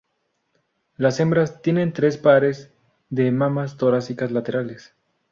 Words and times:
Las 0.97 1.19
hembras 1.19 1.61
tienen 1.61 1.93
tres 1.93 2.17
pares 2.17 2.71
de 3.11 3.31
mamas 3.31 3.77
torácicas 3.77 4.31
laterales. 4.31 4.95